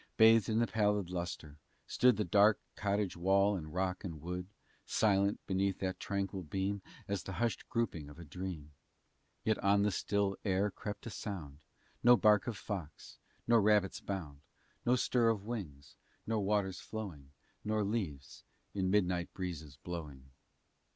Bathed 0.17 0.49
in 0.49 0.57
the 0.57 0.65
pallid 0.65 1.11
lustre, 1.11 1.57
stood 1.85 2.31
Dark 2.31 2.59
cottage 2.75 3.15
wall 3.15 3.55
and 3.55 3.71
rock 3.71 4.03
and 4.03 4.19
wood, 4.19 4.47
Silent, 4.83 5.39
beneath 5.45 5.77
that 5.77 5.99
tranquil 5.99 6.41
beam, 6.41 6.81
As 7.07 7.21
the 7.21 7.33
hushed 7.33 7.69
grouping 7.69 8.09
of 8.09 8.17
a 8.17 8.25
dream. 8.25 8.71
Yet 9.43 9.59
on 9.59 9.83
the 9.83 9.91
still 9.91 10.37
air 10.43 10.71
crept 10.71 11.05
a 11.05 11.11
sound, 11.11 11.59
No 12.01 12.17
bark 12.17 12.47
of 12.47 12.57
fox, 12.57 13.19
nor 13.45 13.61
rabbit's 13.61 13.99
bound, 13.99 14.39
No 14.87 14.95
stir 14.95 15.29
of 15.29 15.45
wings, 15.45 15.97
nor 16.25 16.39
waters 16.39 16.79
flowing, 16.79 17.29
Nor 17.63 17.83
leaves 17.83 18.43
in 18.73 18.89
midnight 18.89 19.31
breezes 19.35 19.77
blowing. 19.77 20.31